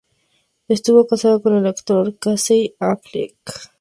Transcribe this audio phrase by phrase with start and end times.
[0.67, 3.37] Estuvo casada con el actor Casey Affleck.